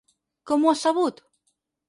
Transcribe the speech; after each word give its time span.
Com 0.51 0.65
ho 0.67 0.71
has 0.71 0.81
sabut? 0.87 1.23